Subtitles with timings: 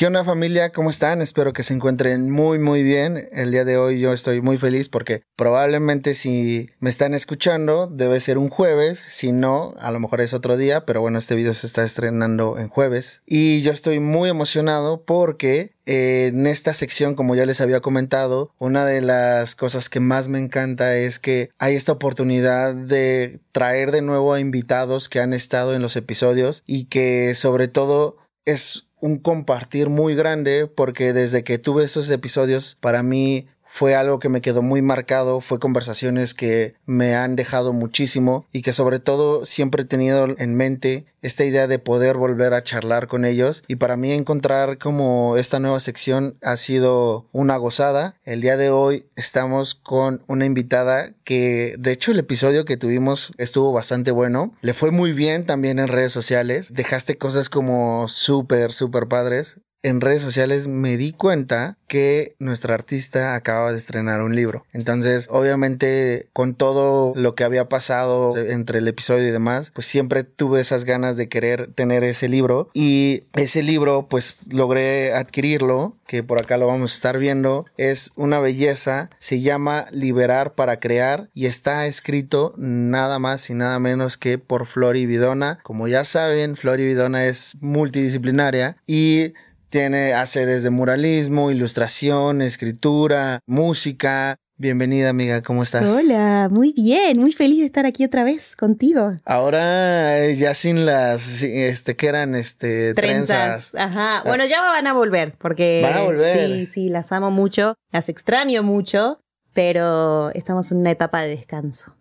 [0.00, 0.72] ¿Qué onda familia?
[0.72, 1.20] ¿Cómo están?
[1.20, 3.28] Espero que se encuentren muy muy bien.
[3.32, 8.18] El día de hoy yo estoy muy feliz porque probablemente si me están escuchando debe
[8.20, 11.52] ser un jueves, si no, a lo mejor es otro día, pero bueno, este video
[11.52, 17.14] se está estrenando en jueves y yo estoy muy emocionado porque eh, en esta sección,
[17.14, 21.50] como ya les había comentado, una de las cosas que más me encanta es que
[21.58, 26.62] hay esta oportunidad de traer de nuevo a invitados que han estado en los episodios
[26.64, 32.76] y que sobre todo es un compartir muy grande porque desde que tuve esos episodios
[32.80, 37.72] para mí fue algo que me quedó muy marcado, fue conversaciones que me han dejado
[37.72, 42.52] muchísimo y que sobre todo siempre he tenido en mente esta idea de poder volver
[42.52, 43.62] a charlar con ellos.
[43.68, 48.16] Y para mí encontrar como esta nueva sección ha sido una gozada.
[48.24, 53.32] El día de hoy estamos con una invitada que de hecho el episodio que tuvimos
[53.38, 58.72] estuvo bastante bueno, le fue muy bien también en redes sociales, dejaste cosas como súper,
[58.72, 64.36] súper padres en redes sociales me di cuenta que nuestra artista acababa de estrenar un
[64.36, 64.64] libro.
[64.72, 70.22] Entonces, obviamente, con todo lo que había pasado entre el episodio y demás, pues siempre
[70.22, 72.70] tuve esas ganas de querer tener ese libro.
[72.74, 77.64] Y ese libro, pues logré adquirirlo, que por acá lo vamos a estar viendo.
[77.76, 83.78] Es una belleza, se llama Liberar para Crear y está escrito nada más y nada
[83.78, 85.58] menos que por Flori Vidona.
[85.62, 89.34] Como ya saben, Flori Vidona es multidisciplinaria y
[89.70, 94.36] tiene, hace desde muralismo, ilustración, escritura, música.
[94.56, 95.90] Bienvenida, amiga, ¿cómo estás?
[95.90, 99.16] Hola, muy bien, muy feliz de estar aquí otra vez contigo.
[99.24, 103.74] Ahora eh, ya sin las, este, que eran, este, trenzas.
[103.74, 104.22] Ajá, ah.
[104.26, 105.80] bueno, ya van a volver, porque.
[105.82, 106.36] Van a volver.
[106.36, 109.22] Sí, sí, las amo mucho, las extraño mucho,
[109.54, 111.94] pero estamos en una etapa de descanso.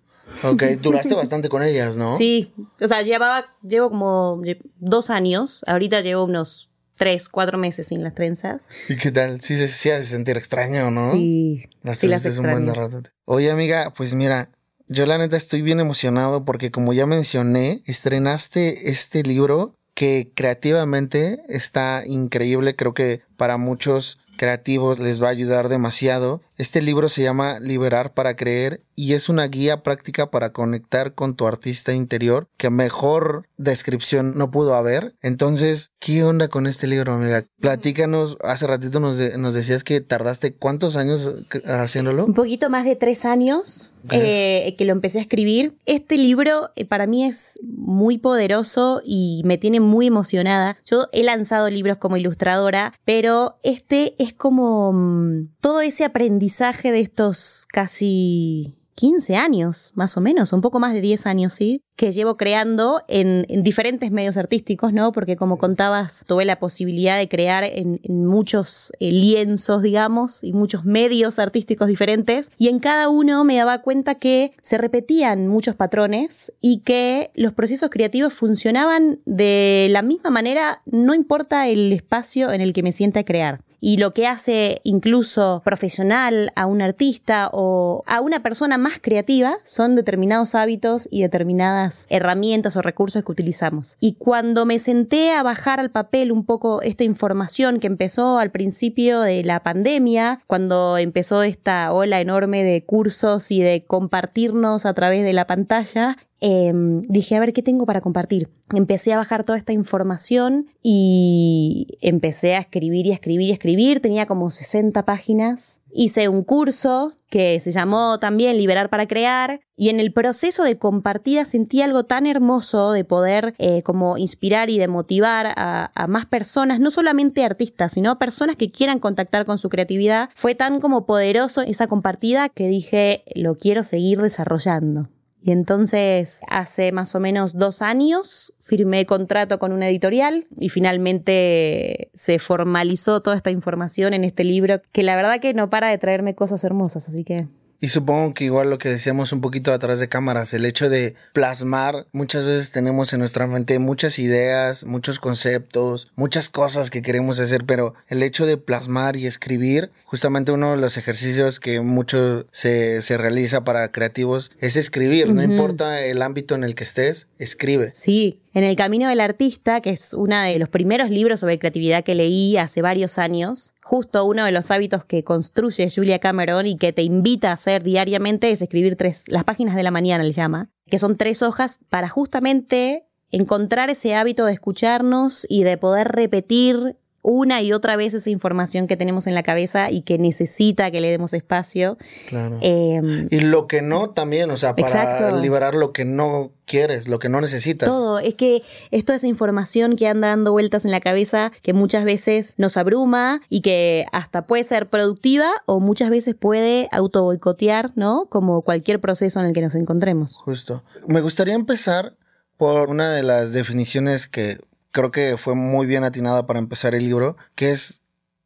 [0.43, 2.09] Ok, duraste bastante con ellas, ¿no?
[2.09, 4.41] Sí, o sea, llevaba, llevo como
[4.79, 6.68] dos años, ahorita llevo unos
[6.99, 8.67] tres, cuatro meses sin las trenzas.
[8.89, 9.41] ¿Y qué tal?
[9.41, 11.13] Sí, se hace sentir extraño, ¿no?
[11.13, 11.63] Sí.
[11.81, 13.01] Las trenzas es un buen rato.
[13.25, 14.49] Oye, amiga, pues mira,
[14.89, 21.41] yo la neta estoy bien emocionado porque como ya mencioné, estrenaste este libro que creativamente
[21.47, 22.75] está increíble.
[22.75, 26.41] Creo que para muchos creativos les va a ayudar demasiado.
[26.59, 31.37] Este libro se llama Liberar para Creer y es una guía práctica para conectar con
[31.37, 35.15] tu artista interior que mejor descripción no pudo haber.
[35.21, 37.45] Entonces, ¿qué onda con este libro, amiga?
[37.61, 42.25] Platícanos, hace ratito nos, nos decías que tardaste cuántos años haciéndolo.
[42.25, 45.77] Un poquito más de tres años eh, que lo empecé a escribir.
[45.85, 50.77] Este libro eh, para mí es muy poderoso y me tiene muy emocionada.
[50.83, 56.48] Yo he lanzado libros como ilustradora, pero este es como mm, todo ese aprendizaje
[56.91, 61.81] de estos casi 15 años, más o menos, un poco más de 10 años, sí,
[61.95, 65.13] que llevo creando en, diferentes medios artísticos, ¿no?
[65.13, 70.83] Porque como contabas, tuve la posibilidad de crear en, muchos eh, lienzos, digamos, y muchos
[70.83, 76.51] medios artísticos diferentes, y en cada uno me daba cuenta que se repetían muchos patrones
[76.59, 82.59] y que los procesos creativos funcionaban de la misma manera, no importa el espacio en
[82.59, 87.49] el que me sienta a crear y lo que hace incluso profesional a un artista
[87.51, 93.31] o a una persona más creativa son determinados hábitos y determinadas herramientas o recursos que
[93.31, 93.97] utilizamos.
[93.99, 98.51] Y cuando me senté a bajar al papel un poco esta información que empezó al
[98.51, 104.93] principio de la pandemia, cuando empezó esta ola enorme de cursos y de compartirnos a
[104.93, 108.49] través de la pantalla, Em, dije, a ver, ¿qué tengo para compartir?
[108.73, 113.99] Empecé a bajar toda esta información y empecé a escribir y escribir y escribir.
[113.99, 115.81] Tenía como 60 páginas.
[115.91, 120.77] Hice un curso que se llamó también Liberar para Crear y en el proceso de
[120.77, 126.07] compartida sentí algo tan hermoso de poder eh, como inspirar y de motivar a, a,
[126.07, 130.29] más personas, no solamente artistas, sino personas que quieran contactar con su creatividad.
[130.35, 135.09] Fue tan como poderoso esa compartida que dije, lo quiero seguir desarrollando.
[135.41, 142.09] Y entonces hace más o menos dos años firmé contrato con una editorial y finalmente
[142.13, 145.97] se formalizó toda esta información en este libro que la verdad que no para de
[145.97, 147.47] traerme cosas hermosas, así que
[147.81, 151.15] y supongo que igual lo que decíamos un poquito atrás de cámaras, el hecho de
[151.33, 157.39] plasmar, muchas veces tenemos en nuestra mente muchas ideas, muchos conceptos, muchas cosas que queremos
[157.39, 162.45] hacer, pero el hecho de plasmar y escribir, justamente uno de los ejercicios que mucho
[162.51, 167.27] se, se realiza para creativos es escribir, no importa el ámbito en el que estés,
[167.37, 167.91] escribe.
[167.93, 172.03] Sí, en El Camino del Artista, que es uno de los primeros libros sobre creatividad
[172.03, 176.77] que leí hace varios años, justo uno de los hábitos que construye Julia Cameron y
[176.77, 180.31] que te invita a hacer diariamente es escribir tres, las páginas de la mañana, le
[180.31, 186.07] llama, que son tres hojas para justamente encontrar ese hábito de escucharnos y de poder
[186.07, 190.91] repetir una y otra vez esa información que tenemos en la cabeza y que necesita
[190.91, 191.97] que le demos espacio.
[192.27, 192.57] Claro.
[192.61, 197.19] Em, y lo que no también, o sea, para liberar lo que no quieres, lo
[197.19, 197.89] que no necesitas.
[197.89, 198.61] Todo, es que
[198.91, 202.77] es toda esa información que anda dando vueltas en la cabeza que muchas veces nos
[202.77, 208.27] abruma y que hasta puede ser productiva o muchas veces puede auto boicotear, ¿no?
[208.29, 210.37] Como cualquier proceso en el que nos encontremos.
[210.43, 210.83] Justo.
[211.07, 212.15] Me gustaría empezar
[212.57, 214.59] por una de las definiciones que
[214.91, 218.01] creo que fue muy bien atinada para empezar el libro, que es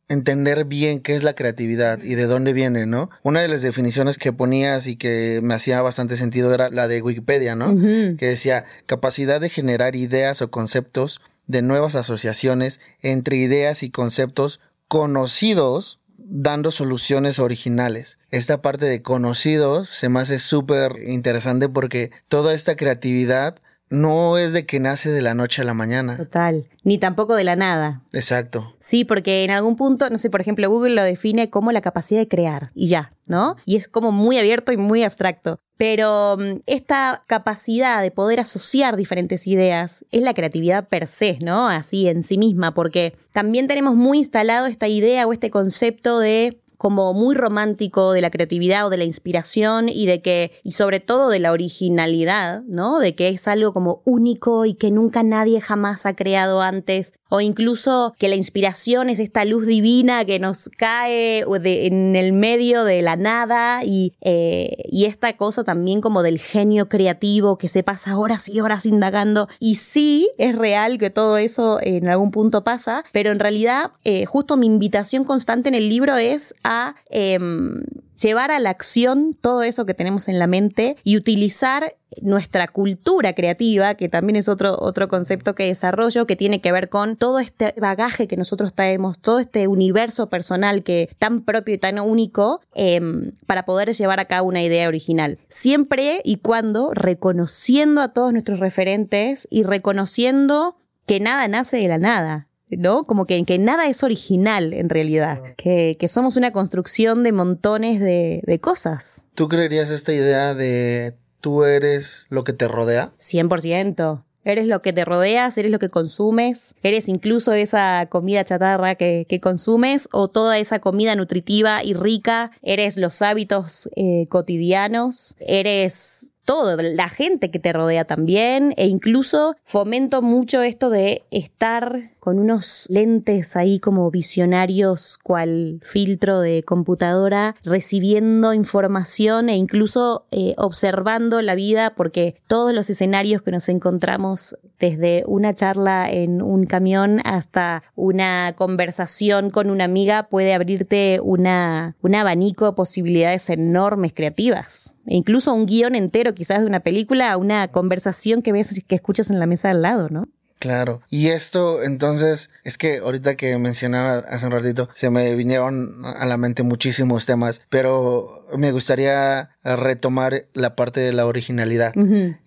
[0.10, 3.10] entender bien qué es la creatividad y de dónde viene, ¿no?
[3.24, 7.01] Una de las definiciones que ponías y que me hacía bastante sentido era la de
[7.01, 7.75] Wikipedia, ¿no?
[8.18, 14.60] Que decía capacidad de generar ideas o conceptos de nuevas asociaciones entre ideas y conceptos
[14.88, 18.18] conocidos dando soluciones originales.
[18.30, 23.57] Esta parte de conocidos se me hace súper interesante porque toda esta creatividad
[23.94, 26.18] no es de que nace de la noche a la mañana.
[26.18, 26.66] Total.
[26.84, 28.01] Ni tampoco de la nada.
[28.12, 28.74] Exacto.
[28.80, 32.19] Sí, porque en algún punto, no sé, por ejemplo, Google lo define como la capacidad
[32.19, 33.56] de crear y ya, ¿no?
[33.66, 35.60] Y es como muy abierto y muy abstracto.
[35.78, 41.69] Pero mm, esta capacidad de poder asociar diferentes ideas es la creatividad per se, ¿no?
[41.69, 46.62] Así en sí misma, porque también tenemos muy instalado esta idea o este concepto de
[46.83, 51.00] como muy romántico de la creatividad o de la inspiración y de que, y sobre
[51.00, 53.00] todo de la originalidad, ¿no?
[53.00, 57.41] De que es algo como único y que nunca nadie jamás ha creado antes, o
[57.41, 63.01] incluso que la inspiración es esta luz divina que nos cae en el medio de
[63.01, 68.19] la nada y, eh, y esta cosa también como del genio creativo que se pasa
[68.19, 69.47] horas y horas indagando.
[69.59, 74.25] Y sí, es real que todo eso en algún punto pasa, pero en realidad eh,
[74.25, 77.83] justo mi invitación constante en el libro es a Em,
[78.19, 83.33] llevar a la acción todo eso que tenemos en la mente y utilizar nuestra cultura
[83.33, 87.39] creativa, que también es otro, otro concepto que desarrollo, que tiene que ver con todo
[87.39, 92.62] este bagaje que nosotros traemos, todo este universo personal que tan propio y tan único,
[92.75, 95.39] em, para poder llevar a cabo una idea original.
[95.48, 100.75] Siempre y cuando reconociendo a todos nuestros referentes y reconociendo
[101.06, 102.48] que nada nace de la nada.
[102.69, 103.06] ¿No?
[103.06, 108.42] Como que, que nada es original en realidad, que, somos una construcción de montones de,
[108.45, 109.27] de cosas.
[109.36, 113.12] ¿Tú creerías esta idea de tú eres lo que te rodea?
[113.19, 114.24] 100%.
[114.45, 119.25] Eres lo que te rodeas, eres lo que consumes, eres incluso esa comida chatarra que,
[119.30, 126.32] que consumes o toda esa comida nutritiva y rica, eres los hábitos eh, cotidianos, eres
[126.45, 132.40] todo, la gente que te rodea también, e incluso fomento mucho esto de estar con
[132.40, 141.42] unos lentes ahí como visionarios, cual filtro de computadora, recibiendo información e incluso eh, observando
[141.42, 147.22] la vida, porque todos los escenarios que nos encontramos, desde una charla en un camión
[147.25, 154.95] hasta una conversación con una amiga, puede abrirte una, un abanico de posibilidades enormes creativas.
[155.06, 159.30] E incluso un guion entero quizás de una película, una conversación que ves que escuchas
[159.30, 160.28] en la mesa al lado, ¿no?
[160.60, 161.02] Claro.
[161.10, 166.26] Y esto, entonces, es que ahorita que mencionaba hace un ratito, se me vinieron a
[166.26, 171.94] la mente muchísimos temas, pero me gustaría retomar la parte de la originalidad.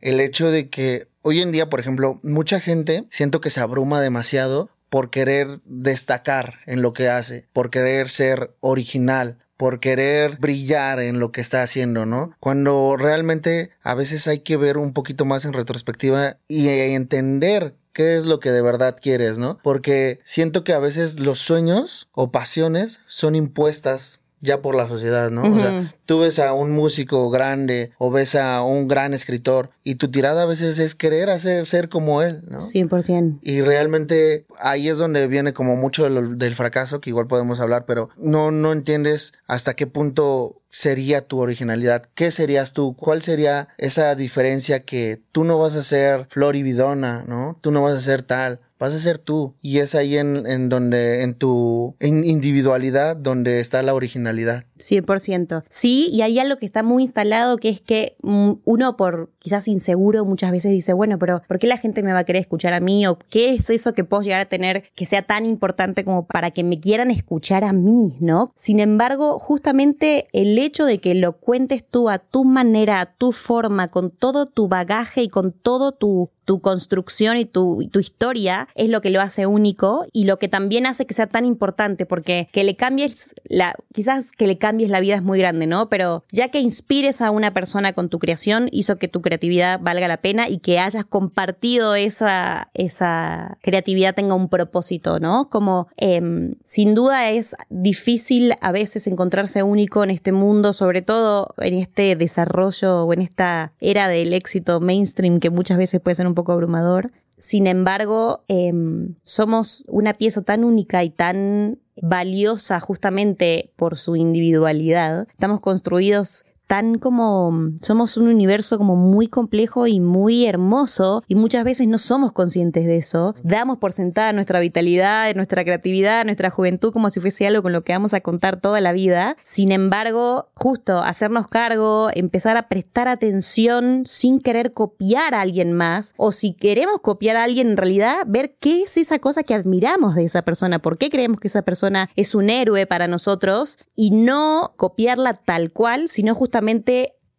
[0.01, 4.01] El hecho de que hoy en día, por ejemplo, mucha gente siento que se abruma
[4.01, 11.01] demasiado por querer destacar en lo que hace, por querer ser original, por querer brillar
[11.01, 12.35] en lo que está haciendo, ¿no?
[12.41, 18.17] Cuando realmente a veces hay que ver un poquito más en retrospectiva y entender qué
[18.17, 19.59] es lo que de verdad quieres, ¿no?
[19.63, 25.31] Porque siento que a veces los sueños o pasiones son impuestas ya por la sociedad,
[25.31, 25.43] ¿no?
[25.43, 29.97] O sea, tú ves a un músico grande o ves a un gran escritor y
[29.97, 32.59] tu tirada a veces es querer hacer ser como él, ¿no?
[32.59, 33.41] 100%.
[33.43, 37.85] Y realmente ahí es donde viene como mucho del, del fracaso, que igual podemos hablar,
[37.85, 42.07] pero no, no entiendes hasta qué punto sería tu originalidad?
[42.15, 42.95] ¿Qué serías tú?
[42.97, 47.59] ¿Cuál sería esa diferencia que tú no vas a ser Flor y Vidona, ¿no?
[47.63, 49.55] Tú no vas a ser tal vas a ser tú.
[49.61, 54.65] Y es ahí en, en donde, en tu individualidad, donde está la originalidad.
[54.79, 55.65] 100%.
[55.69, 59.69] Sí, y hay algo que está muy instalado, que es que mm, uno por quizás
[59.69, 62.73] inseguro muchas veces dice, bueno, pero ¿por qué la gente me va a querer escuchar
[62.73, 63.07] a mí?
[63.07, 66.51] ¿O qué es eso que puedo llegar a tener que sea tan importante como para
[66.51, 68.53] que me quieran escuchar a mí, ¿no?
[68.57, 73.33] Sin embargo, justamente el hecho de que lo cuentes tú a tu manera, a tu
[73.33, 78.69] forma, con todo tu bagaje y con todo tu, tu construcción y tu, tu historia,
[78.75, 82.07] es lo que lo hace único y lo que también hace que sea tan importante,
[82.07, 85.89] porque que le cambies la, quizás que le cambies la vida es muy grande, ¿no?
[85.89, 90.09] Pero ya que inspires a una persona con tu creación, hizo que tu creatividad valga
[90.09, 95.51] la pena y que hayas compartido esa, esa creatividad tenga un propósito, ¿no?
[95.51, 101.55] Como em, sin duda es difícil a veces encontrarse único en este mundo, sobre todo
[101.59, 106.27] en este desarrollo o en esta era del éxito mainstream que muchas veces puede ser
[106.27, 107.13] un poco abrumador.
[107.37, 115.29] Sin embargo, em, somos una pieza tan única y tan valiosa justamente por su individualidad.
[115.29, 121.65] Estamos construidos tan como somos un universo como muy complejo y muy hermoso y muchas
[121.65, 123.35] veces no somos conscientes de eso.
[123.43, 127.85] Damos por sentada nuestra vitalidad, nuestra creatividad, nuestra juventud como si fuese algo con lo
[127.85, 129.37] que vamos a contar toda la vida.
[129.43, 136.15] Sin embargo, justo hacernos cargo, empezar a prestar atención sin querer copiar a alguien más
[136.17, 140.15] o si queremos copiar a alguien en realidad, ver qué es esa cosa que admiramos
[140.15, 144.11] de esa persona, por qué creemos que esa persona es un héroe para nosotros y
[144.11, 146.56] no copiarla tal cual, sino justamente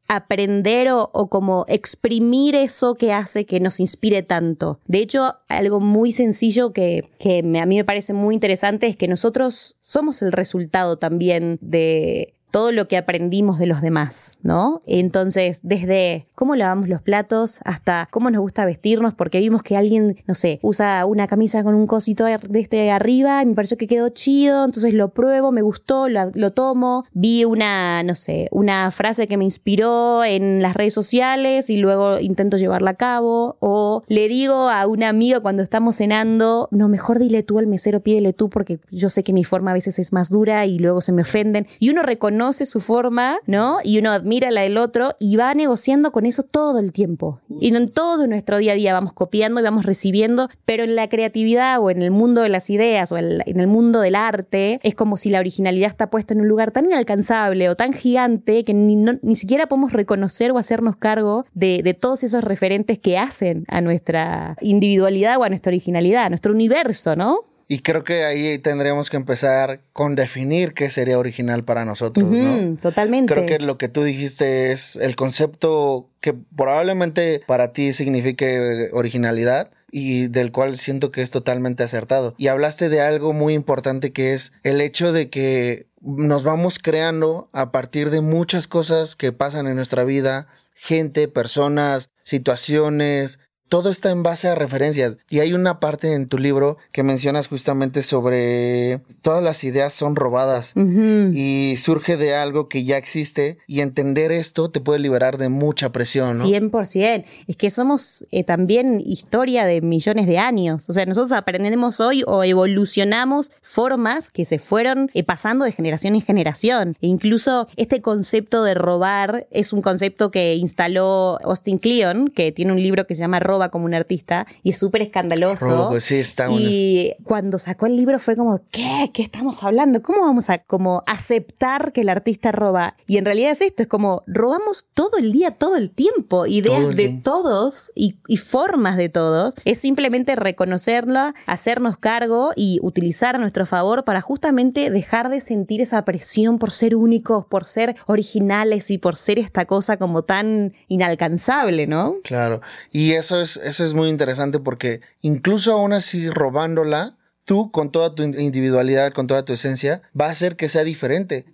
[0.08, 4.80] aprender o, como exprimir eso que hace que nos inspire tanto.
[4.86, 9.08] De hecho, algo muy sencillo que, que a mí me parece muy interesante es que
[9.08, 14.82] nosotros somos el resultado también de, todo lo que aprendimos de los demás, ¿no?
[14.86, 20.18] Entonces, desde cómo lavamos los platos hasta cómo nos gusta vestirnos, porque vimos que alguien,
[20.28, 23.88] no sé, usa una camisa con un cosito de este arriba y me pareció que
[23.88, 29.28] quedó chido, entonces lo pruebo, me gustó, lo, tomo, vi una, no sé, una frase
[29.28, 34.28] que me inspiró en las redes sociales y luego intento llevarla a cabo, o le
[34.30, 38.50] digo a un amigo cuando estamos cenando, no, mejor dile tú al mesero, pídele tú,
[38.50, 41.24] porque yo sé que mi forma a veces es más dura y luego se me
[41.24, 43.80] ofenden, y uno reconoce conoce su forma, ¿no?
[43.84, 47.42] Y uno admira la del otro y va negociando con eso todo el tiempo.
[47.60, 51.10] Y en todo nuestro día a día vamos copiando y vamos recibiendo, pero en la
[51.10, 54.94] creatividad o en el mundo de las ideas o en el mundo del arte es
[54.94, 58.76] como si la originalidad está puesta en un lugar tan inalcanzable o tan gigante que
[58.76, 63.66] ni, ni siquiera podemos reconocer o hacernos cargo de, de todos esos referentes que hacen
[63.68, 67.40] a nuestra individualidad o a nuestra originalidad, a nuestro universo, ¿no?
[67.68, 72.78] Y creo que ahí tendríamos que empezar con definir qué sería original para nosotros, ¿no?
[72.78, 73.34] Totalmente.
[73.34, 79.70] Creo que lo que tú dijiste es el concepto que probablemente para ti signifique originalidad
[79.92, 82.36] y del cual siento que es totalmente acertado.
[82.38, 87.50] Y hablaste de algo muy importante que es el hecho de que nos vamos creando
[87.52, 94.12] a partir de muchas cosas que pasan en nuestra vida, gente, personas, situaciones, todo está
[94.12, 95.18] en base a referencias.
[95.30, 100.16] Y hay una parte en tu libro que mencionas justamente sobre todas las ideas son
[100.16, 105.50] robadas y surge de algo que ya existe y entender esto te puede liberar de
[105.50, 106.46] mucha presión, ¿no?
[106.46, 107.26] 100%.
[107.48, 110.86] Es que somos eh, también historia de millones de años.
[110.90, 116.16] O sea, nosotros aprendemos hoy o evolucionamos formas que se fueron eh, pasando de generación
[116.16, 116.98] en generación.
[117.02, 122.72] E incluso este concepto de robar es un concepto que instaló Austin Kleon, que tiene
[122.72, 125.90] un libro que se llama como un artista y es súper escandaloso.
[125.90, 129.10] Pues sí, está y cuando sacó el libro fue como, ¿qué?
[129.14, 130.02] ¿Qué estamos hablando?
[130.02, 132.96] ¿Cómo vamos a como aceptar que el artista roba?
[133.08, 136.96] Y en realidad es esto, es como robamos todo el día, todo el tiempo, ideas
[136.96, 139.56] de todos y, y, formas de todos.
[139.66, 145.82] Es simplemente reconocerla, hacernos cargo y utilizar a nuestro favor para justamente dejar de sentir
[145.82, 150.74] esa presión por ser únicos, por ser originales y por ser esta cosa como tan
[150.88, 152.16] inalcanzable, ¿no?
[152.24, 152.62] Claro.
[152.92, 157.16] Y eso es eso es muy interesante porque incluso aún así robándola,
[157.48, 161.46] tú con toda tu individualidad, con toda tu esencia, va a hacer que sea diferente.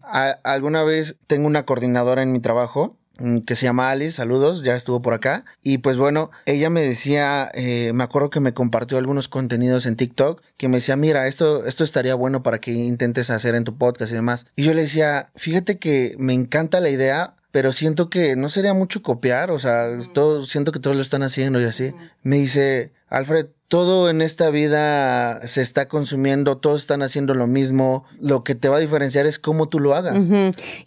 [0.44, 4.76] alguna vez tengo una coordinadora en mi trabajo mm, que se llama Alice, saludos, ya
[4.76, 5.46] estuvo por acá.
[5.62, 9.96] Y pues bueno, ella me decía, eh, me acuerdo que me compartió algunos contenidos en
[9.96, 13.78] TikTok, que me decía, mira, esto, esto estaría bueno para que intentes hacer en tu
[13.78, 14.48] podcast y demás.
[14.56, 18.74] Y yo le decía, fíjate que me encanta la idea, pero siento que no sería
[18.74, 21.94] mucho copiar, o sea, todo, siento que todos lo están haciendo y así.
[22.24, 28.06] Me dice, Alfred, todo en esta vida se está consumiendo, todos están haciendo lo mismo,
[28.20, 30.26] lo que te va a diferenciar es cómo tú lo hagas.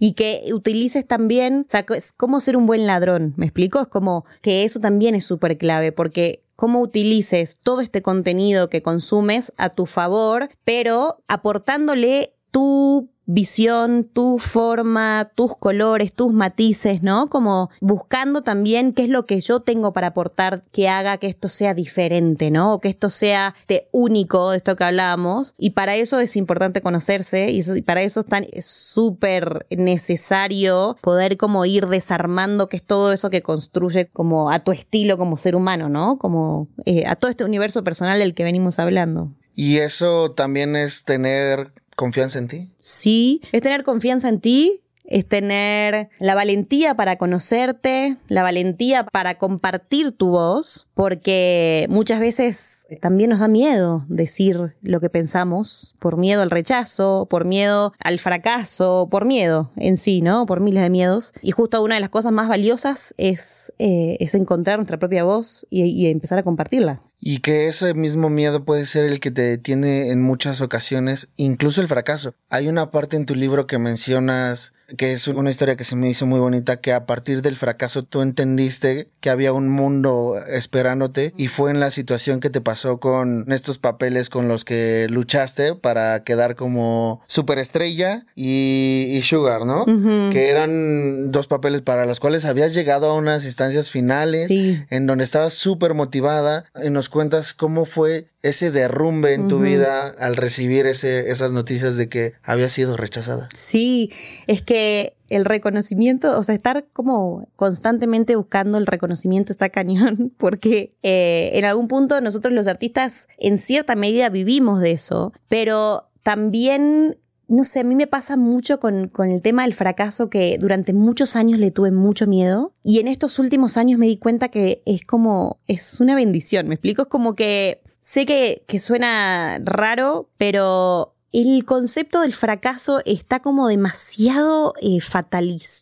[0.01, 3.83] Y que utilices también, o sea, es como ser un buen ladrón, ¿me explico?
[3.83, 8.83] Es como que eso también es súper clave, porque cómo utilices todo este contenido que
[8.83, 17.29] consumes a tu favor, pero aportándole tu visión, tu forma, tus colores, tus matices, ¿no?
[17.29, 21.49] Como buscando también qué es lo que yo tengo para aportar que haga que esto
[21.49, 22.75] sea diferente, ¿no?
[22.75, 25.55] O que esto sea de único, de esto que hablábamos.
[25.59, 31.89] Y para eso es importante conocerse y, para eso es súper necesario poder como ir
[31.89, 36.19] desarmando que es todo eso que construye como a tu estilo como ser humano, ¿no?
[36.19, 39.33] Como eh, a todo este universo personal del que venimos hablando.
[39.55, 42.71] Y eso también es tener confianza en ti.
[42.79, 49.39] Sí, es tener confianza en ti, es tener la valentía para conocerte, la valentía para
[49.39, 56.17] compartir tu voz, porque muchas veces también nos da miedo decir lo que pensamos, por
[56.17, 60.47] miedo al rechazo, por miedo al fracaso, por miedo en sí, ¿no?
[60.47, 61.33] Por miles de miedos.
[61.43, 65.67] Y justo una de las cosas más valiosas es, eh, es encontrar nuestra propia voz
[65.71, 67.03] y, y empezar a compartirla.
[67.19, 71.81] Y que ese mismo miedo puede ser el que te detiene en muchas ocasiones, incluso
[71.81, 72.35] el fracaso.
[72.51, 76.09] Hay una parte en tu libro que mencionas que es una historia que se me
[76.09, 81.33] hizo muy bonita, que a partir del fracaso tú entendiste que había un mundo esperándote
[81.37, 85.75] y fue en la situación que te pasó con estos papeles con los que luchaste
[85.75, 89.85] para quedar como superestrella y, y Sugar, ¿no?
[90.31, 95.25] Que eran dos papeles para los cuales habías llegado a unas instancias finales en donde
[95.25, 100.87] estabas súper motivada y nos cuentas cómo fue ese derrumbe en tu vida al recibir
[100.87, 103.49] ese, esas noticias de que había sido rechazada.
[103.55, 104.13] Sí,
[104.47, 110.95] es que el reconocimiento, o sea, estar como constantemente buscando el reconocimiento está cañón, porque
[111.03, 117.19] eh, en algún punto nosotros los artistas en cierta medida vivimos de eso, pero también
[117.49, 120.93] no sé, a mí me pasa mucho con, con, el tema del fracaso que durante
[120.93, 124.83] muchos años le tuve mucho miedo y en estos últimos años me di cuenta que
[124.85, 131.17] es como, es una bendición, me explico, es como que Sé que, suena raro, pero
[131.33, 135.01] el concepto del fracaso está como demasiado eh,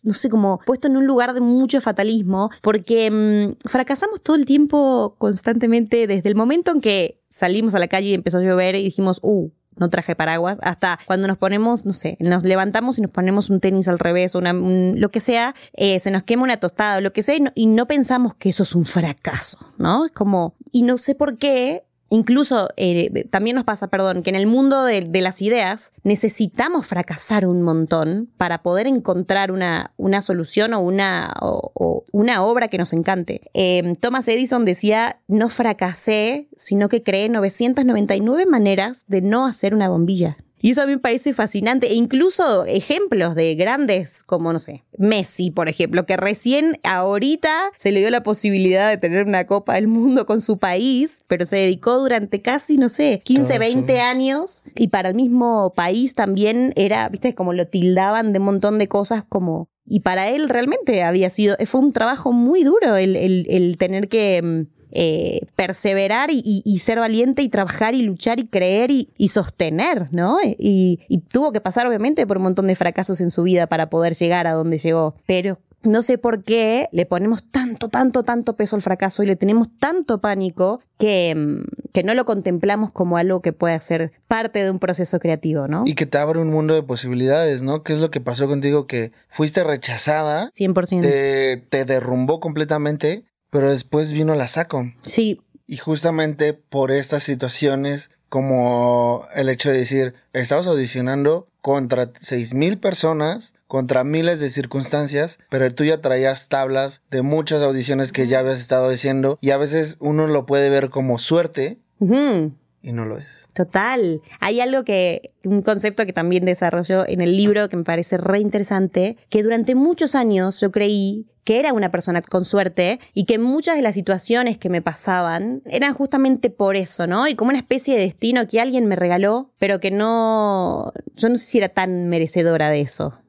[0.03, 4.47] no sé, como puesto en un lugar de mucho fatalismo, porque mm, fracasamos todo el
[4.47, 8.73] tiempo constantemente desde el momento en que salimos a la calle y empezó a llover
[8.73, 13.03] y dijimos, uh, no traje paraguas, hasta cuando nos ponemos, no sé, nos levantamos y
[13.03, 16.57] nos ponemos un tenis al revés una, lo que sea, eh, se nos quema una
[16.57, 20.07] tostada lo que sea y no, y no pensamos que eso es un fracaso, ¿no?
[20.07, 24.35] Es como, y no sé por qué Incluso eh, también nos pasa, perdón, que en
[24.35, 30.73] el mundo de, las ideas necesitamos fracasar un montón para poder encontrar una, una solución
[30.73, 33.41] o una, o, una obra que nos encante.
[33.53, 39.89] Em, Thomas Edison decía, no fracasé, sino que creé 999 maneras de no hacer una
[39.89, 40.37] bombilla.
[40.65, 41.91] Y eso a mí me parece fascinante.
[41.91, 47.91] E incluso ejemplos de grandes como, no sé, Messi, por ejemplo, que recién ahorita se
[47.91, 51.57] le dio la posibilidad de tener una Copa del Mundo con su país, pero se
[51.57, 54.63] dedicó durante casi, no sé, 15, 20 años.
[54.75, 58.87] Y para el mismo país también era, viste, como lo tildaban de un montón de
[58.87, 63.77] cosas como y para él realmente había sido, fue un trabajo muy duro el, el
[63.77, 64.65] tener que mm,
[64.97, 70.37] eh, perseverar y, ser valiente y trabajar y luchar y creer y, sostener, ¿no?
[70.41, 70.99] Y,
[71.33, 74.47] tuvo que pasar obviamente por un montón de fracasos en su vida para poder llegar
[74.47, 78.81] a donde llegó, pero no sé por qué le ponemos tanto, tanto, tanto peso al
[78.81, 83.51] fracaso y le tenemos tanto pánico que, mm, que, no lo contemplamos como algo que
[83.51, 85.83] puede ser parte de un proceso creativo, ¿no?
[85.85, 87.83] Y que te abre un mundo de posibilidades, ¿no?
[87.83, 88.87] ¿Qué es lo que pasó contigo?
[88.87, 90.49] Que fuiste rechazada.
[90.51, 91.01] 100%.
[91.01, 93.25] Te, te derrumbó completamente
[93.55, 94.91] pero después vino la saco.
[95.01, 95.39] Sí.
[95.65, 102.77] Y justamente por estas situaciones, como el hecho de decir, estabas audicionando contra seis mil
[102.79, 108.39] personas, contra miles de circunstancias, pero tú ya traías tablas de muchas audiciones que ya
[108.39, 111.79] habías estado diciendo y a veces uno lo puede ver como suerte.
[112.01, 113.47] Y no lo es.
[113.53, 114.21] Total.
[114.41, 118.41] Hay algo que, un concepto que también desarrolló en el libro que me parece re
[118.41, 123.37] interesante, que durante muchos años yo creí que era una persona con suerte y que
[123.37, 127.27] muchas de las situaciones que me pasaban eran justamente por eso, ¿no?
[127.27, 131.35] Y como una especie de destino que alguien me regaló, pero que no, yo no
[131.35, 133.19] sé si era tan merecedora de eso.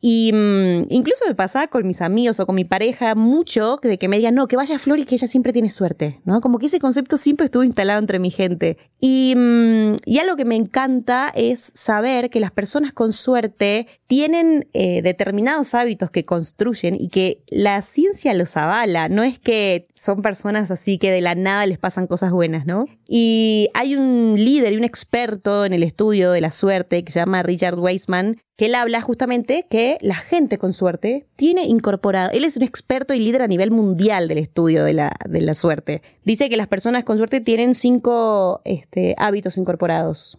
[0.00, 4.08] Y mm, incluso me pasaba con mis amigos o con mi pareja mucho de que
[4.08, 6.40] me digan, no, que vaya Flor y que ella siempre tiene suerte, ¿no?
[6.40, 8.78] Como que ese concepto siempre estuvo instalado entre mi gente.
[9.00, 14.68] Y, mm, y algo que me encanta es saber que las personas con suerte tienen
[14.72, 20.22] eh, determinados hábitos que construyen y que la ciencia los avala, no es que son
[20.22, 22.86] personas así que de la nada les pasan cosas buenas, ¿no?
[23.08, 27.20] Y hay un líder y un experto en el estudio de la suerte que se
[27.20, 32.44] llama Richard Weisman, que él habla justamente que la gente con suerte tiene incorporado, él
[32.44, 36.02] es un experto y líder a nivel mundial del estudio de la, de la suerte.
[36.26, 40.38] Dice que las personas con suerte tienen cinco este, hábitos incorporados.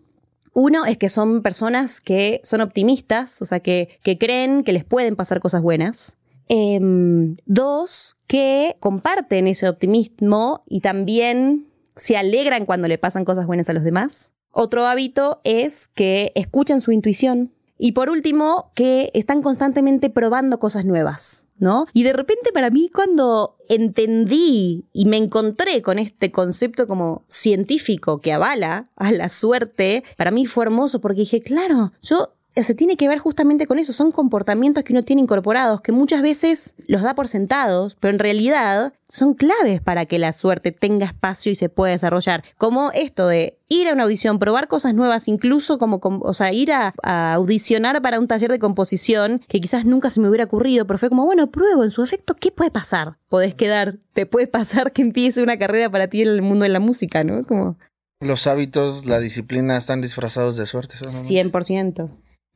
[0.54, 4.84] Uno es que son personas que son optimistas, o sea, que, que creen que les
[4.84, 6.20] pueden pasar cosas buenas.
[6.48, 13.68] Em, dos, que comparten ese optimismo y también se alegran cuando le pasan cosas buenas
[13.72, 14.36] a los demás.
[14.52, 17.52] Otro hábito es que escuchan su intuición,
[17.84, 21.86] y por último, que están constantemente probando cosas nuevas, ¿no?
[21.94, 28.22] Y de repente para mí cuando entendí y me encontré con este concepto como científico
[28.22, 32.98] que avala a la suerte, para mí fue hermoso porque dije, claro, yo se tiene
[32.98, 37.02] que ver justamente con eso, son comportamientos que uno tiene incorporados, que muchas veces los
[37.02, 41.56] da por sentados, pero en realidad son claves para que la suerte tenga espacio y
[41.56, 46.02] se pueda desarrollar, como esto de ir a una audición, probar cosas nuevas, incluso como,
[46.04, 50.20] o sea, ir a, a, audicionar para un taller de composición que quizás nunca se
[50.20, 53.18] me hubiera ocurrido, pero fue como, bueno, pruebo en su efecto, ¿qué puede pasar?
[53.30, 56.70] Podés quedar, te puede pasar que empiece una carrera para ti en el mundo de
[56.70, 57.46] la música, ¿no?
[57.46, 57.78] Como...
[58.20, 60.96] Los hábitos, la disciplina están disfrazados de suerte.
[60.98, 62.10] 100%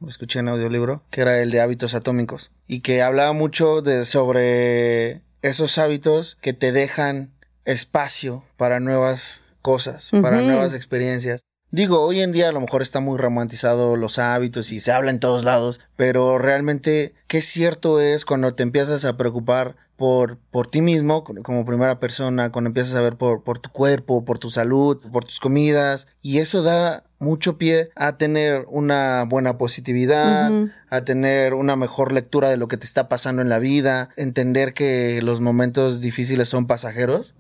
[0.07, 5.21] escuché en audiolibro, que era el de hábitos atómicos, y que hablaba mucho de, sobre
[5.41, 7.31] esos hábitos que te dejan
[7.65, 11.41] espacio para nuevas cosas, para nuevas experiencias.
[11.71, 15.11] Digo, hoy en día a lo mejor está muy romantizado los hábitos y se habla
[15.11, 20.67] en todos lados, pero realmente qué cierto es cuando te empiezas a preocupar por, por
[20.67, 24.49] ti mismo como primera persona, cuando empiezas a ver por, por tu cuerpo, por tu
[24.49, 30.51] salud, por tus comidas, y eso da mucho pie a tener una buena positividad,
[30.89, 34.73] a tener una mejor lectura de lo que te está pasando en la vida, entender
[34.73, 37.35] que los momentos difíciles son pasajeros.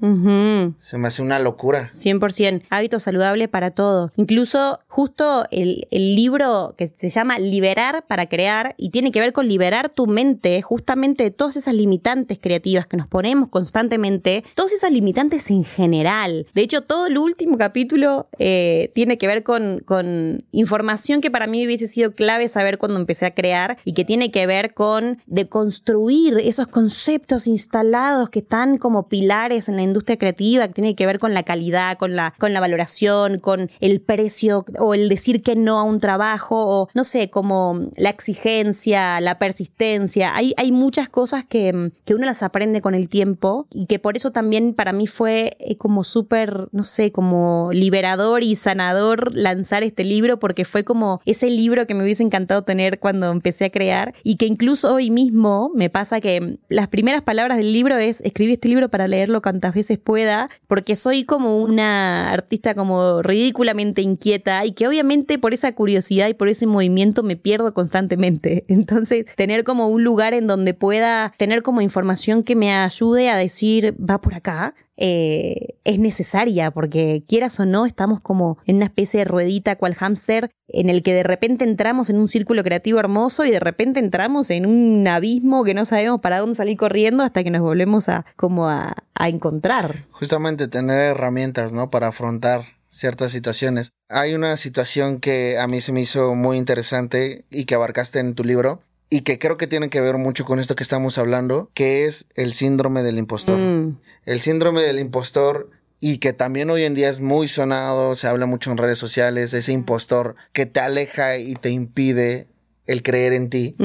[0.77, 1.89] Se me hace una locura.
[1.91, 2.63] 100%.
[2.69, 4.11] Hábito saludable para todo.
[4.15, 9.33] Incluso justo el, el libro que se llama Liberar para crear y tiene que ver
[9.33, 14.73] con liberar tu mente justamente de todas esas limitantes creativas que nos ponemos constantemente, todas
[14.73, 16.47] esas limitantes en general.
[16.53, 21.47] De hecho, todo el último capítulo eh, tiene que ver con con, información que para
[21.47, 25.19] mí hubiese sido clave saber cuando empecé a crear y que tiene que ver con
[25.25, 31.05] deconstruir esos conceptos instalados que están como pilares en la industria creativa, que tiene que
[31.05, 35.41] ver con la calidad, con la, con la valoración, con el precio o el decir
[35.41, 40.35] que no a un trabajo o no sé, como la exigencia, la persistencia.
[40.35, 44.17] Hay, hay muchas cosas que, que uno las aprende con el tiempo y que por
[44.17, 49.83] eso también para mí fue eh, como súper, no sé, como liberador y sanador lanzar
[49.83, 53.69] este libro porque fue como ese libro que me hubiese encantado tener cuando empecé a
[53.69, 58.21] crear y que incluso hoy mismo me pasa que las primeras palabras del libro es
[58.21, 64.01] escribí este libro para leerlo cuantas veces pueda porque soy como una artista como ridículamente
[64.01, 68.65] inquieta y que obviamente por esa curiosidad y por ese movimiento me pierdo constantemente.
[68.67, 73.37] Entonces tener como un lugar en donde pueda tener como información que me ayude a
[73.37, 78.85] decir va por acá eh, es necesaria porque quieras o no estamos como en una
[78.85, 82.99] especie de ruedita cual hámster en el que de repente entramos en un círculo creativo
[82.99, 87.23] hermoso y de repente entramos en un abismo que no sabemos para dónde salir corriendo
[87.23, 90.05] hasta que nos volvemos a como a, a encontrar.
[90.11, 91.89] Justamente tener herramientas, ¿no?
[91.89, 93.91] Para afrontar ciertas situaciones.
[94.09, 98.35] Hay una situación que a mí se me hizo muy interesante y que abarcaste en
[98.35, 101.69] tu libro, y que creo que tiene que ver mucho con esto que estamos hablando,
[101.73, 103.57] que es el síndrome del impostor.
[103.57, 103.99] Mm.
[104.25, 108.45] El síndrome del impostor y que también hoy en día es muy sonado, se habla
[108.45, 112.47] mucho en redes sociales, ese impostor que te aleja y te impide
[112.85, 113.75] el creer en ti.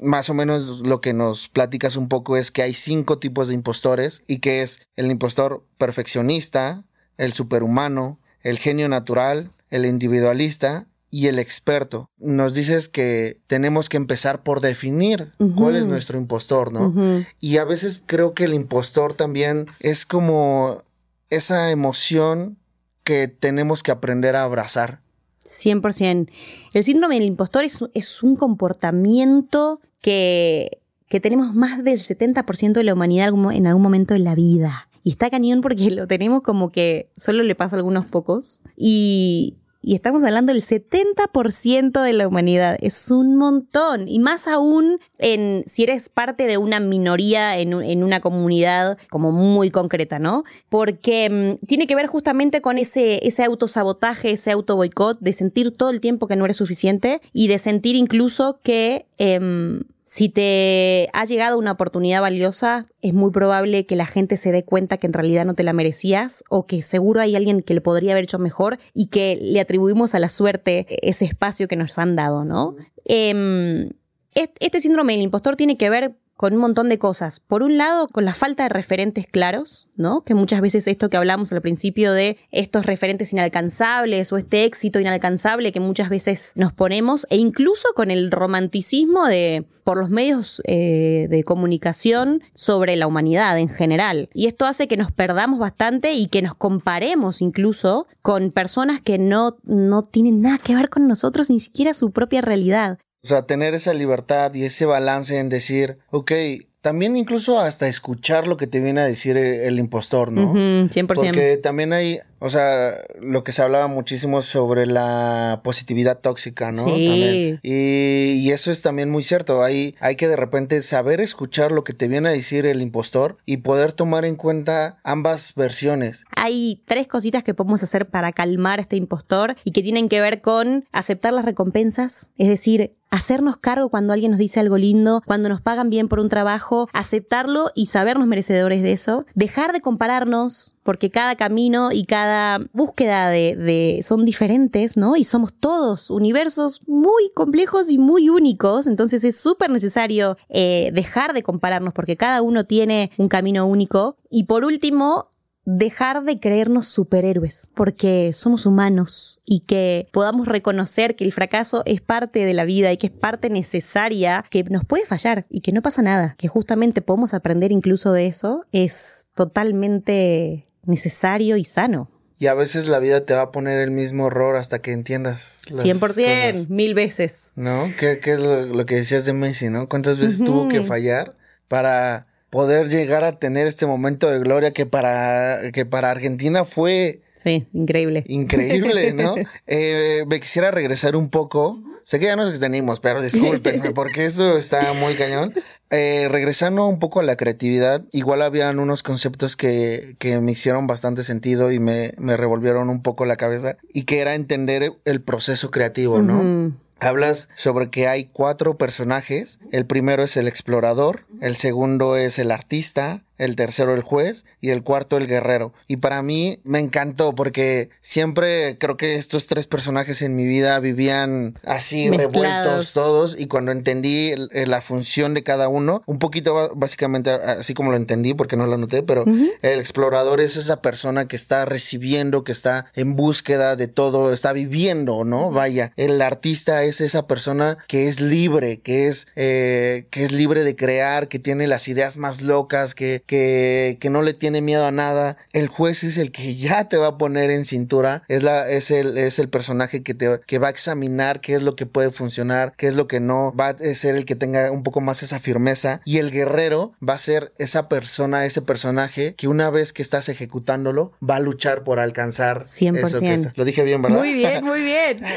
[0.00, 3.54] Más o menos lo que nos platicas un poco es que hay cinco tipos de
[3.54, 6.84] impostores y que es el impostor perfeccionista,
[7.18, 12.10] el superhumano, el genio natural, el individualista y el experto.
[12.18, 17.24] Nos dices que tenemos que empezar por definir cuál es nuestro impostor, ¿no?
[17.40, 20.82] Y a veces creo que el impostor también es como
[21.30, 22.58] esa emoción
[23.04, 25.00] que tenemos que aprender a abrazar.
[25.44, 26.28] 100%.
[26.74, 32.84] El síndrome del impostor es, es un comportamiento que, que tenemos más del 70% de
[32.84, 34.88] la humanidad en algún momento de la vida.
[35.02, 38.62] Y está cañón porque lo tenemos como que solo le pasa a algunos pocos.
[38.76, 42.76] Y, y estamos hablando del 70% de la humanidad.
[42.80, 44.08] Es un montón.
[44.08, 49.30] Y más aún en si eres parte de una minoría en, en una comunidad como
[49.30, 50.44] muy concreta, ¿no?
[50.68, 55.70] Porque mm, tiene que ver justamente con ese, ese autosabotaje, ese auto boicot, de sentir
[55.70, 61.10] todo el tiempo que no eres suficiente y de sentir incluso que em, si te
[61.12, 65.06] ha llegado una oportunidad valiosa, es muy probable que la gente se dé cuenta que
[65.06, 68.24] en realidad no te la merecías o que seguro hay alguien que le podría haber
[68.24, 72.46] hecho mejor y que le atribuimos a la suerte ese espacio que nos han dado,
[72.46, 72.74] ¿no?
[73.04, 73.90] Em,
[74.34, 77.40] este síndrome del impostor tiene que ver con un montón de cosas.
[77.40, 80.22] Por un lado, con la falta de referentes claros, ¿no?
[80.22, 85.00] Que muchas veces esto que hablamos al principio de estos referentes inalcanzables o este éxito
[85.00, 90.62] inalcanzable que muchas veces nos ponemos, e incluso con el romanticismo de por los medios
[90.66, 94.28] eh, de comunicación sobre la humanidad en general.
[94.32, 99.18] Y esto hace que nos perdamos bastante y que nos comparemos incluso con personas que
[99.18, 102.98] no, no tienen nada que ver con nosotros, ni siquiera su propia realidad.
[103.22, 106.32] O sea, tener esa libertad y ese balance en decir, ok,
[106.80, 110.54] también incluso hasta escuchar lo que te viene a decir el, impostor, ¿no?
[110.54, 111.06] 100%.
[111.06, 116.84] Porque también hay, o sea, lo que se hablaba muchísimo sobre la positividad tóxica, ¿no?
[116.84, 117.58] Sí.
[117.62, 119.62] Y, eso es también muy cierto.
[119.62, 123.36] Hay, hay que de repente saber escuchar lo que te viene a decir el impostor
[123.44, 126.24] y poder tomar en cuenta ambas versiones.
[126.34, 130.20] Hay tres cositas que podemos hacer para calmar a este impostor y que tienen que
[130.20, 135.22] ver con aceptar las recompensas, es decir, hacernos cargo cuando alguien nos dice algo lindo,
[135.26, 139.80] cuando nos pagan bien por un trabajo, aceptarlo y sabernos merecedores de eso, dejar de
[139.80, 145.16] compararnos, porque cada camino y cada búsqueda de, son diferentes, ¿no?
[145.16, 151.32] Y somos todos universos muy complejos y muy únicos, entonces es súper necesario eh, dejar
[151.32, 154.16] de compararnos porque cada uno tiene un camino único.
[154.30, 155.30] Y por último,
[155.70, 162.00] dejar de creernos superhéroes, porque somos humanos y que podamos reconocer que el fracaso es
[162.00, 165.72] parte de la vida y que es parte necesaria, que nos puede fallar y que
[165.72, 172.10] no pasa nada, que justamente podemos aprender incluso de eso, es totalmente necesario y sano.
[172.38, 175.60] Y a veces la vida te va a poner el mismo error hasta que entiendas.
[175.68, 177.52] 100%, mil veces.
[177.56, 177.92] ¿No?
[177.98, 179.86] ¿Qué, es lo, que decías de Messi, no?
[179.86, 181.34] ¿Cuántas veces tuvo que fallar
[181.66, 187.20] para poder llegar a tener este momento de gloria que para, que para Argentina fue...
[187.34, 188.24] Sí, increíble.
[188.26, 189.36] Increíble, ¿no?
[189.66, 191.80] eh, me quisiera regresar un poco.
[192.02, 195.52] Sé que ya nos extendimos, pero discúlpenme porque eso está muy cañón.
[195.90, 200.86] Eh, regresando un poco a la creatividad, igual habían unos conceptos que, que me hicieron
[200.86, 205.20] bastante sentido y me, me, revolvieron un poco la cabeza y que era entender el
[205.20, 206.74] proceso creativo, ¿no?
[207.00, 209.60] Hablas sobre que hay cuatro personajes.
[209.70, 214.70] El primero es el explorador, el segundo es el artista, el tercero el juez y
[214.70, 215.72] el cuarto el guerrero.
[215.86, 220.78] Y para mí me encantó porque siempre creo que estos tres personajes en mi vida
[220.80, 227.30] vivían así revueltos todos y cuando entendí la función de cada uno, un poquito básicamente
[227.30, 229.24] así como lo entendí porque no lo noté, pero
[229.62, 234.52] el explorador es esa persona que está recibiendo, que está en búsqueda de todo, está
[234.52, 235.50] viviendo, ¿no?
[235.50, 240.64] Vaya, el artista es esa persona que es libre, que es, eh, que es libre
[240.64, 244.86] de crear, que tiene las ideas más locas, que, que, que no le tiene miedo
[244.86, 245.36] a nada.
[245.52, 248.24] El juez es el que ya te va a poner en cintura.
[248.26, 251.62] Es, la, es, el, es el personaje que, te, que va a examinar qué es
[251.62, 253.54] lo que puede funcionar, qué es lo que no.
[253.54, 256.00] Va a ser el que tenga un poco más esa firmeza.
[256.06, 260.30] Y el guerrero va a ser esa persona, ese personaje que una vez que estás
[260.30, 262.96] ejecutándolo, va a luchar por alcanzar 100%.
[262.96, 263.52] eso que está.
[263.56, 264.18] Lo dije bien, ¿verdad?
[264.18, 265.18] Muy bien, muy bien.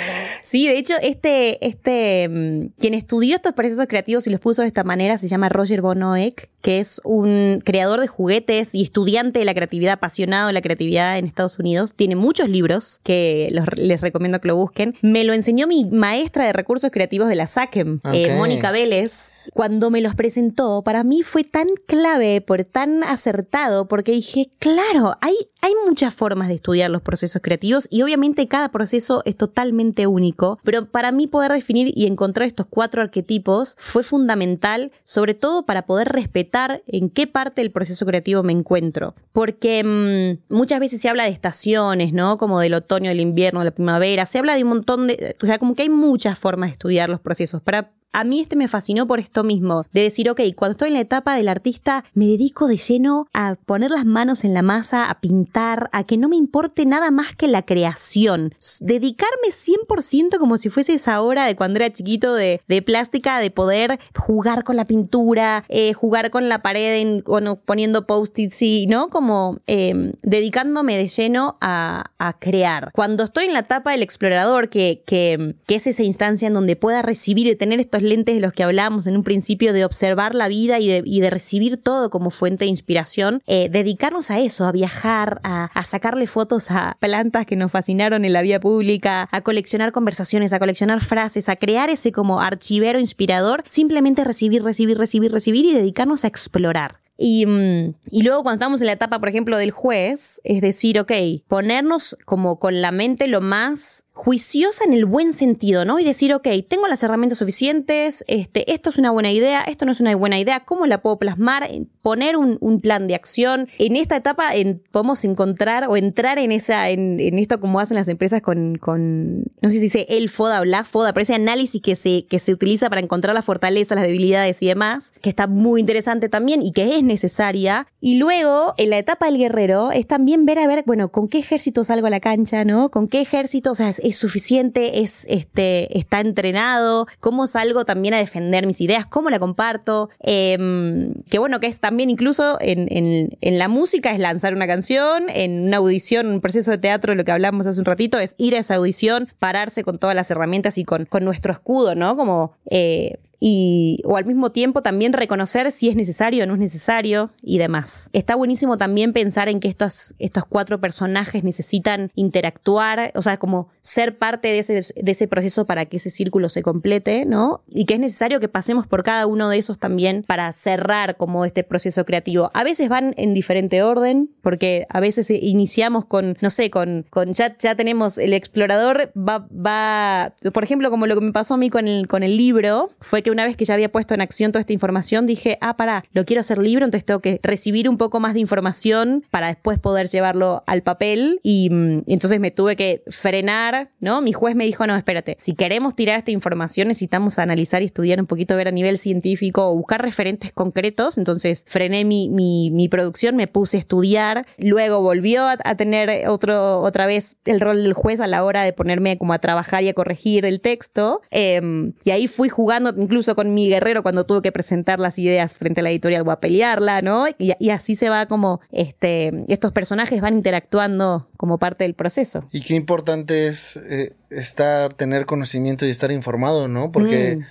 [0.43, 4.67] Sí, de hecho, este, este, mm, quien estudió estos procesos creativos y los puso de
[4.67, 9.45] esta manera se llama Roger Bonoek, que es un creador de juguetes y estudiante de
[9.45, 11.95] la creatividad, apasionado de la creatividad en Estados Unidos.
[11.95, 14.95] Tiene muchos libros que les recomiendo que lo busquen.
[15.01, 19.31] Me lo enseñó mi maestra de recursos creativos de la SACEM, eh, Mónica Vélez.
[19.53, 25.15] Cuando me los presentó, para mí fue tan clave, por tan acertado, porque dije, claro,
[25.21, 30.05] hay, hay muchas formas de estudiar los procesos creativos y obviamente cada proceso es totalmente
[30.05, 35.65] único, pero para mí poder definir y encontrar estos cuatro arquetipos fue fundamental, sobre todo
[35.65, 39.15] para poder respetar en qué parte del proceso creativo me encuentro.
[39.31, 42.37] Porque mm, muchas veces se habla de estaciones, ¿no?
[42.37, 44.25] Como del otoño, del invierno, de la primavera.
[44.25, 45.35] Se habla de un montón de.
[45.41, 47.61] O sea, como que hay muchas formas de estudiar los procesos.
[47.61, 50.95] Para a mí este me fascinó por esto mismo, de decir, ok, cuando estoy en
[50.95, 55.09] la etapa del artista, me dedico de lleno a poner las manos en la masa,
[55.09, 58.53] a pintar, a que no me importe nada más que la creación.
[58.81, 63.99] Dedicarme 100% como si fuese esa hora de cuando era chiquito de, plástica, de poder
[64.17, 67.23] jugar con la pintura, eh, jugar con la pared, en,
[67.65, 69.09] poniendo post-its, y, ¿no?
[69.09, 72.07] Como em, dedicándome de lleno a,
[72.39, 72.91] crear.
[72.93, 76.75] Cuando estoy en la etapa del explorador, que, que, que es esa instancia en donde
[76.75, 80.35] pueda recibir y tener estos lentes de los que hablábamos en un principio, de observar
[80.35, 84.71] la vida y de, recibir todo como fuente de inspiración, eh, dedicarnos a eso, a
[84.71, 89.91] viajar, a, sacarle fotos a plantas que nos fascinaron en la vía pública, a coleccionar
[89.91, 95.65] conversaciones, a coleccionar frases, a crear ese como archivero inspirador, simplemente recibir, recibir, recibir, recibir
[95.65, 97.01] y dedicarnos a explorar.
[97.23, 100.99] Y, mm, y, luego cuando estamos en la etapa, por ejemplo, del juez, es decir,
[100.99, 101.11] ok,
[101.47, 105.97] ponernos como con la mente lo más juiciosa en el buen sentido, ¿no?
[105.99, 109.91] Y decir, ok, tengo las herramientas suficientes, este, esto es una buena idea, esto no
[109.93, 111.69] es una buena idea, ¿cómo la puedo plasmar?
[112.01, 113.67] Poner un, plan de acción.
[113.77, 114.51] En esta etapa
[114.91, 119.69] podemos encontrar o entrar en esa, en, esto como hacen las empresas con, con, no
[119.69, 122.53] sé si dice el FODA o la FODA, pero ese análisis que se, que se
[122.53, 126.71] utiliza para encontrar las fortalezas, las debilidades y demás, que está muy interesante también y
[126.71, 127.87] que es necesaria.
[127.99, 131.39] Y luego, en la etapa del guerrero, es también ver a ver, bueno, con qué
[131.39, 132.89] ejército salgo a la cancha, ¿no?
[132.89, 138.17] Con qué ejército, o sea, es suficiente, es, este, está entrenado, cómo salgo también a
[138.17, 143.59] defender mis ideas, cómo la comparto, em, que bueno, que es también incluso en, en,
[143.59, 147.31] la música es lanzar una canción, en una audición, un proceso de teatro, lo que
[147.31, 150.83] hablamos hace un ratito, es ir a esa audición, pararse con todas las herramientas y
[150.83, 152.15] con, con nuestro escudo, ¿no?
[152.15, 156.59] Como eh, y, o al mismo tiempo también reconocer si es necesario o no es
[156.59, 158.11] necesario y demás.
[158.13, 163.69] Está buenísimo también pensar en que estos, estos cuatro personajes necesitan interactuar, o sea, como
[163.81, 167.63] ser parte de ese, de ese proceso para que ese círculo se complete, ¿no?
[167.67, 171.43] Y que es necesario que pasemos por cada uno de esos también para cerrar como
[171.43, 172.51] este proceso creativo.
[172.53, 177.33] A veces van en diferente orden, porque a veces iniciamos con, no sé, con, con
[177.33, 181.57] ya, ya tenemos el explorador, va, va, por ejemplo, como lo que me pasó a
[181.57, 184.21] mí con el, con el libro, fue que una vez que ya había puesto en
[184.21, 187.89] acción toda esta información, dije, ah, para, lo quiero hacer libro, entonces tengo que recibir
[187.89, 191.39] un poco más de información para después poder llevarlo al papel.
[191.43, 194.21] Y, mm, entonces me tuve que frenar, ¿no?
[194.21, 198.19] Mi juez me dijo, no, espérate, si queremos tirar esta información necesitamos analizar y estudiar
[198.19, 201.17] un poquito, ver a nivel científico o buscar referentes concretos.
[201.17, 207.05] Entonces frené mi, mi, producción, me puse a estudiar, luego volvió a, tener otro, otra
[207.05, 209.93] vez el rol del juez a la hora de ponerme como a trabajar y a
[209.93, 211.21] corregir el texto.
[211.31, 215.55] Em, y ahí fui jugando incluso con mi guerrero cuando tuve que presentar las ideas
[215.55, 217.25] frente a la editorial o a pelearla, ¿no?
[217.37, 222.47] Y, así se va como, este, estos personajes van interactuando como parte del proceso.
[222.51, 226.91] Y qué importante es eh, estar, tener conocimiento y estar informado, ¿no?
[226.91, 227.37] Porque...
[227.37, 227.43] Mm.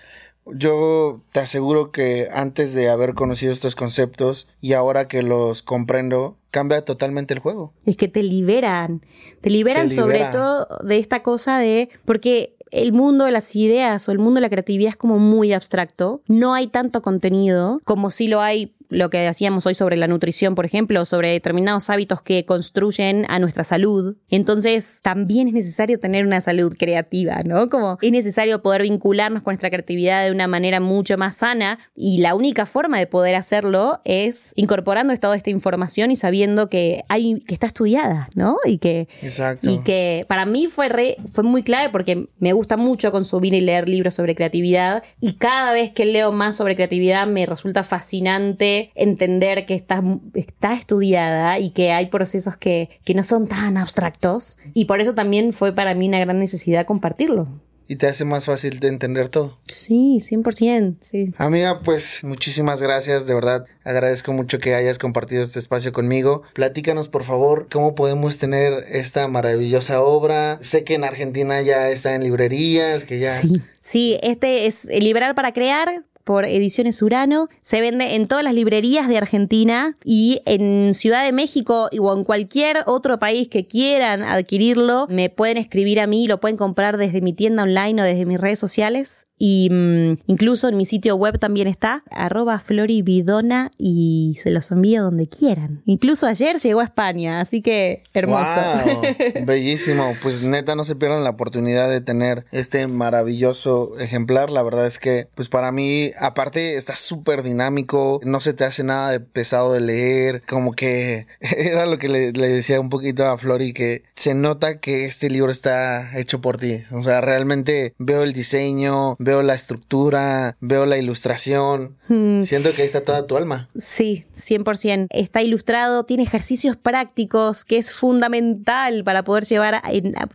[0.52, 6.38] Yo te aseguro que antes de haber conocido estos conceptos y ahora que los comprendo,
[6.50, 7.72] cambia totalmente el juego.
[7.84, 9.02] Es que te liberan,
[9.42, 14.12] te liberan sobre todo de esta cosa de, porque el mundo de las ideas o
[14.12, 16.22] el mundo de la creatividad es como muy abstracto.
[16.26, 20.54] No hay tanto contenido como si lo hay lo que hacíamos hoy sobre la nutrición,
[20.54, 24.16] por ejemplo, sobre determinados hábitos que construyen a nuestra salud.
[24.28, 27.70] Entonces, también es necesario tener una salud creativa, ¿no?
[27.70, 32.18] Como es necesario poder vincularnos con nuestra creatividad de una manera mucho más sana y
[32.18, 37.40] la única forma de poder hacerlo es incorporando toda esta información y sabiendo que hay
[37.40, 38.56] que está estudiada, ¿no?
[38.64, 39.70] Y que Exacto.
[39.70, 43.60] y que para mí fue re, fue muy clave porque me gusta mucho consumir y
[43.60, 48.79] leer libros sobre creatividad y cada vez que leo más sobre creatividad me resulta fascinante
[48.94, 50.02] entender que está,
[50.34, 54.58] está estudiada y que hay procesos que, que no son tan abstractos.
[54.74, 57.48] Y por eso también fue para mí una gran necesidad compartirlo
[57.90, 59.58] y te hace más fácil de entender todo.
[59.64, 61.34] Sí, 100%, sí.
[61.36, 66.42] Amiga, pues muchísimas gracias, de verdad agradezco mucho que hayas compartido este espacio conmigo.
[66.54, 70.58] Platícanos por favor cómo podemos tener esta maravillosa obra.
[70.62, 73.32] Sé que en Argentina ya está en librerías, que ya...
[73.32, 77.48] Sí, sí, este es Liberar para Crear, por Ediciones Urano.
[77.60, 82.22] Se vende en todas las librerías de Argentina y en Ciudad de México o en
[82.22, 87.20] cualquier otro país que quieran adquirirlo, me pueden escribir a mí, lo pueden comprar desde
[87.20, 89.26] mi tienda online o desde mis redes sociales.
[89.42, 95.02] Y mm, incluso en mi sitio web también está, arroba floribidona y se los envío
[95.02, 95.80] donde quieran.
[95.86, 98.60] Incluso ayer llegó a España, así que hermoso.
[99.46, 100.14] bellísimo.
[100.22, 104.50] Pues neta, no se pierdan la oportunidad de tener este maravilloso ejemplar.
[104.50, 108.84] La verdad es que, pues para mí, aparte, está súper dinámico, no se te hace
[108.84, 113.26] nada de pesado de leer, como que era lo que le, le decía un poquito
[113.26, 116.82] a Flori, que se nota que este libro está hecho por ti.
[116.92, 121.96] O sea, realmente veo el diseño, veo la estructura, veo la ilustración.
[122.08, 122.40] Mm.
[122.40, 123.68] Siento que ahí está toda tu alma.
[123.76, 125.06] Sí, 100%.
[125.10, 129.82] Está ilustrado, tiene ejercicios prácticos que es fundamental para poder llevar, a,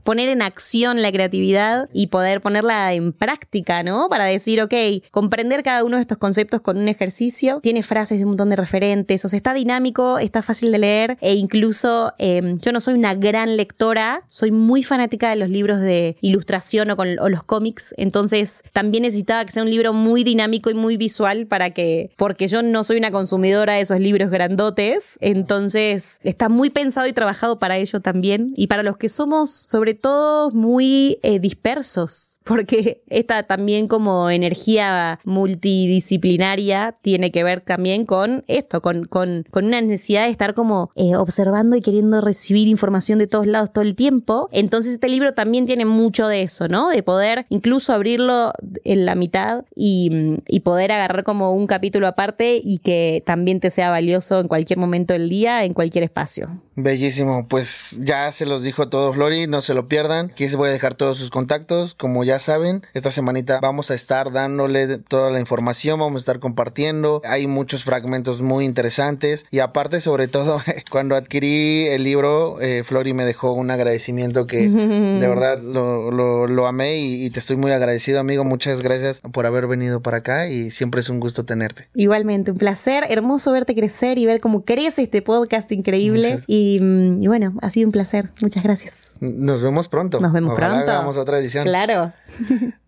[0.03, 4.07] poner en acción la creatividad y poder ponerla en práctica, ¿no?
[4.09, 4.73] Para decir, ok,
[5.11, 7.59] comprender cada uno de estos conceptos con un ejercicio.
[7.61, 11.17] Tiene frases de un montón de referentes, o sea, está dinámico, está fácil de leer
[11.21, 15.79] e incluso em, yo no soy una gran lectora, soy muy fanática de los libros
[15.79, 19.93] de ilustración o, con, o los cómics, entonces también también necesitaba que sea un libro
[19.93, 23.99] muy dinámico y muy visual para que, porque yo no soy una consumidora de esos
[23.99, 29.09] libros grandotes, entonces está muy pensado y trabajado para ello también y para los que
[29.09, 37.61] somos sobre todo muy eh, dispersos, porque esta también como energía multidisciplinaria tiene que ver
[37.61, 42.21] también con esto, con, con, con una necesidad de estar como eh, observando y queriendo
[42.21, 44.47] recibir información de todos lados todo el tiempo.
[44.51, 46.89] Entonces este libro también tiene mucho de eso, ¿no?
[46.89, 52.59] De poder incluso abrirlo en la mitad y, y poder agarrar como un capítulo aparte
[52.63, 56.49] y que también te sea valioso en cualquier momento del día, en cualquier espacio.
[56.75, 60.31] Bellísimo, pues ya se los dijo todo Flori, no se lo pierdan.
[60.31, 63.93] Aquí se voy a dejar todos sus contactos, como ya saben, esta semanita vamos a
[63.93, 69.59] estar dándole toda la información, vamos a estar compartiendo, hay muchos fragmentos muy interesantes y
[69.59, 70.61] aparte sobre todo
[70.91, 76.67] cuando adquirí el libro, eh, Flori me dejó un agradecimiento que de verdad lo, lo,
[76.67, 80.47] amé y, y, te estoy muy agradecido amigo, muchas gracias por haber venido para acá
[80.49, 81.87] y siempre es un gusto tenerte.
[81.93, 86.39] Igualmente, un placer, hermoso verte crecer y ver cómo crece este podcast increíble.
[86.47, 89.17] Y, mm, y, bueno, ha sido un placer, muchas gracias.
[89.21, 90.19] Nos vemos pronto.
[90.19, 90.91] Nos vemos Ojalá pronto.
[90.91, 91.65] Hagamos otra edición.
[91.65, 92.13] Claro.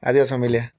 [0.02, 0.74] Adiós familia.